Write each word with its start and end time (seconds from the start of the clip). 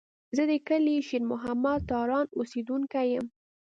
زه 0.35 0.43
د 0.51 0.53
کلي 0.67 0.95
شېر 1.07 1.23
محمد 1.31 1.79
تارڼ 1.89 2.25
اوسېدونکی 2.37 3.07
یم. 3.13 3.25